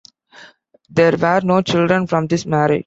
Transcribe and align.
There 0.89 1.15
were 1.15 1.41
no 1.43 1.61
children 1.61 2.07
from 2.07 2.25
this 2.25 2.47
marriage. 2.47 2.79